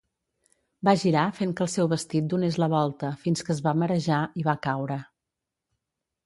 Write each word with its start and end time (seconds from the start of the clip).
Va 0.87 0.93
girar 1.01 1.25
fent 1.39 1.51
que 1.59 1.63
el 1.65 1.69
seu 1.73 1.89
vestit 1.91 2.31
donés 2.31 2.57
la 2.63 2.69
volta 2.75 3.11
fins 3.27 3.47
que 3.49 3.53
es 3.57 3.61
va 3.69 3.75
marejar 3.83 4.23
i 4.43 4.47
va 4.49 4.57
caure. 4.65 4.99